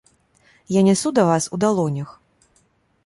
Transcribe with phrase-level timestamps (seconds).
[0.75, 2.17] Я нясу да вас у далонях.